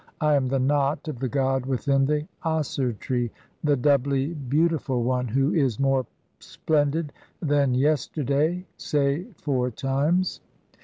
"I 0.19 0.33
am 0.33 0.47
the 0.47 0.57
knot 0.57 1.07
of 1.09 1.19
the 1.19 1.29
god 1.29 1.67
within 1.67 2.05
the 2.07 2.25
Aser 2.43 2.91
tree, 2.93 3.29
the 3.63 3.75
doubly 3.75 4.33
beauti 4.33 4.81
"ful 4.81 5.03
one, 5.03 5.27
who 5.27 5.53
is 5.53 5.79
more 5.79 6.07
splendid 6.39 7.13
than 7.39 7.75
yesterday 7.75 8.65
(say 8.77 9.25
four 9.37 9.69
times). 9.69 10.41